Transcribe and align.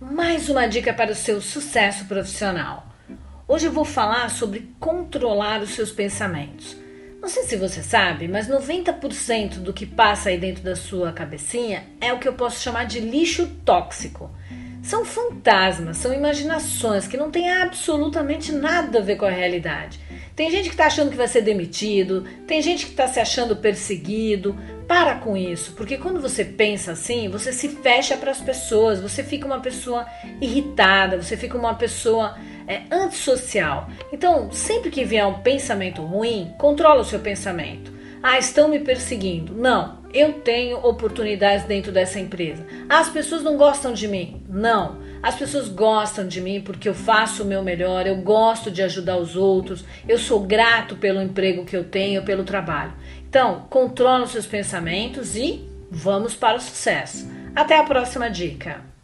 mais 0.00 0.48
uma 0.48 0.68
dica 0.68 0.94
para 0.94 1.10
o 1.10 1.14
seu 1.14 1.40
sucesso 1.40 2.04
profissional. 2.04 2.86
Hoje 3.48 3.66
eu 3.66 3.72
vou 3.72 3.84
falar 3.84 4.30
sobre 4.30 4.72
controlar 4.78 5.60
os 5.60 5.70
seus 5.70 5.90
pensamentos. 5.90 6.76
Não 7.20 7.28
sei 7.28 7.42
se 7.42 7.56
você 7.56 7.82
sabe, 7.82 8.28
mas 8.28 8.48
90% 8.48 9.54
do 9.58 9.72
que 9.72 9.84
passa 9.84 10.28
aí 10.28 10.38
dentro 10.38 10.62
da 10.62 10.76
sua 10.76 11.10
cabecinha 11.10 11.84
é 12.00 12.12
o 12.12 12.18
que 12.20 12.28
eu 12.28 12.34
posso 12.34 12.62
chamar 12.62 12.84
de 12.84 13.00
lixo 13.00 13.48
tóxico. 13.64 14.30
São 14.84 15.04
fantasmas, 15.04 15.96
são 15.96 16.14
imaginações 16.14 17.08
que 17.08 17.16
não 17.16 17.30
têm 17.30 17.50
absolutamente 17.50 18.52
nada 18.52 19.00
a 19.00 19.02
ver 19.02 19.16
com 19.16 19.26
a 19.26 19.30
realidade. 19.30 19.98
Tem 20.38 20.52
gente 20.52 20.68
que 20.68 20.74
está 20.74 20.86
achando 20.86 21.10
que 21.10 21.16
vai 21.16 21.26
ser 21.26 21.40
demitido, 21.40 22.24
tem 22.46 22.62
gente 22.62 22.86
que 22.86 22.92
está 22.92 23.08
se 23.08 23.18
achando 23.18 23.56
perseguido. 23.56 24.56
Para 24.86 25.16
com 25.16 25.36
isso, 25.36 25.72
porque 25.72 25.98
quando 25.98 26.20
você 26.20 26.44
pensa 26.44 26.92
assim, 26.92 27.28
você 27.28 27.52
se 27.52 27.68
fecha 27.68 28.16
para 28.16 28.30
as 28.30 28.40
pessoas, 28.40 29.00
você 29.00 29.24
fica 29.24 29.44
uma 29.44 29.58
pessoa 29.58 30.06
irritada, 30.40 31.20
você 31.20 31.36
fica 31.36 31.58
uma 31.58 31.74
pessoa 31.74 32.38
é, 32.68 32.82
antissocial. 32.88 33.90
Então, 34.12 34.48
sempre 34.52 34.90
que 34.90 35.04
vier 35.04 35.26
um 35.26 35.40
pensamento 35.40 36.02
ruim, 36.02 36.54
controla 36.56 37.00
o 37.00 37.04
seu 37.04 37.18
pensamento. 37.18 37.92
Ah, 38.22 38.38
estão 38.38 38.68
me 38.68 38.78
perseguindo. 38.78 39.54
Não, 39.54 39.98
eu 40.14 40.34
tenho 40.34 40.78
oportunidades 40.78 41.66
dentro 41.66 41.90
dessa 41.90 42.20
empresa. 42.20 42.64
Ah, 42.88 43.00
as 43.00 43.08
pessoas 43.08 43.42
não 43.42 43.56
gostam 43.56 43.92
de 43.92 44.06
mim. 44.06 44.40
Não, 44.48 45.00
as 45.22 45.34
pessoas 45.36 45.68
gostam 45.68 46.26
de 46.26 46.40
mim 46.40 46.60
porque 46.60 46.88
eu 46.88 46.94
faço 46.94 47.42
o 47.42 47.46
meu 47.46 47.62
melhor, 47.62 48.06
eu 48.06 48.16
gosto 48.16 48.70
de 48.70 48.82
ajudar 48.82 49.16
os 49.16 49.36
outros, 49.36 49.84
eu 50.08 50.18
sou 50.18 50.40
grato 50.40 50.96
pelo 50.96 51.22
emprego 51.22 51.64
que 51.64 51.76
eu 51.76 51.84
tenho, 51.84 52.24
pelo 52.24 52.44
trabalho. 52.44 52.92
Então, 53.28 53.66
controla 53.68 54.24
os 54.24 54.30
seus 54.30 54.46
pensamentos 54.46 55.36
e 55.36 55.68
vamos 55.90 56.34
para 56.34 56.56
o 56.56 56.60
sucesso. 56.60 57.28
Até 57.54 57.76
a 57.76 57.84
próxima 57.84 58.30
dica. 58.30 58.97